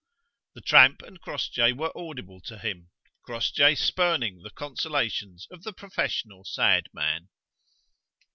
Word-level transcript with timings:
The 0.55 0.61
tramp 0.61 1.03
and 1.03 1.21
Crossjay 1.21 1.73
were 1.73 1.95
audible 1.95 2.41
to 2.45 2.57
him; 2.57 2.89
Crossjay 3.21 3.75
spurning 3.75 4.41
the 4.41 4.49
consolations 4.49 5.47
of 5.51 5.61
the 5.61 5.73
professional 5.73 6.43
sad 6.43 6.87
man. 6.91 7.29